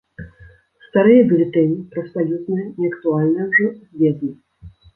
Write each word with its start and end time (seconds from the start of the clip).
Старыя 0.85 1.25
бюлетэні 1.31 1.77
прафсаюзныя, 1.93 2.65
неактуальныя 2.81 3.45
ўжо, 3.53 3.71
звезлі. 3.95 4.35